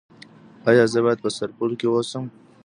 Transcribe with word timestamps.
ایا 0.69 0.83
زه 0.93 0.99
باید 1.05 1.19
په 1.23 1.29
سرپل 1.37 1.71
کې 1.79 1.87
اوسم؟ 1.89 2.25